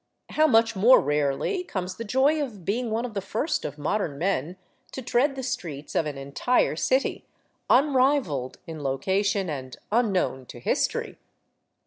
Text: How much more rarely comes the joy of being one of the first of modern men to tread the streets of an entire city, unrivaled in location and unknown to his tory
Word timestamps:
How 0.31 0.47
much 0.47 0.75
more 0.75 0.99
rarely 0.99 1.63
comes 1.63 1.93
the 1.97 2.03
joy 2.03 2.41
of 2.41 2.65
being 2.65 2.89
one 2.89 3.05
of 3.05 3.13
the 3.13 3.21
first 3.21 3.63
of 3.65 3.77
modern 3.77 4.17
men 4.17 4.57
to 4.93 5.03
tread 5.03 5.35
the 5.35 5.43
streets 5.43 5.93
of 5.93 6.07
an 6.07 6.17
entire 6.17 6.75
city, 6.75 7.23
unrivaled 7.69 8.57
in 8.65 8.81
location 8.81 9.47
and 9.47 9.77
unknown 9.91 10.47
to 10.47 10.59
his 10.59 10.87
tory 10.87 11.19